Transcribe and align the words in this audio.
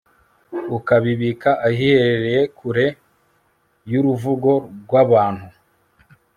ukabibika 0.77 1.49
ahiherereye, 1.67 2.41
kure 2.57 2.85
y'uruvugo 3.91 4.51
rw'abantu 4.83 5.47